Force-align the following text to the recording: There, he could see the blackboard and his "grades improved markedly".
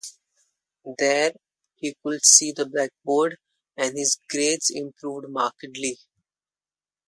There, 0.97 1.31
he 1.75 1.95
could 2.01 2.25
see 2.25 2.51
the 2.53 2.65
blackboard 2.67 3.37
and 3.77 3.95
his 3.95 4.17
"grades 4.27 4.71
improved 4.71 5.27
markedly". 5.29 5.99